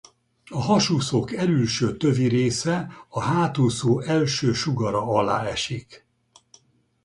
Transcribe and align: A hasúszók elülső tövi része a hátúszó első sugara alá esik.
A 0.49 0.61
hasúszók 0.61 1.33
elülső 1.33 1.97
tövi 1.97 2.27
része 2.27 2.87
a 3.09 3.21
hátúszó 3.21 3.99
első 3.99 4.53
sugara 4.53 5.01
alá 5.07 5.43
esik. 5.45 6.05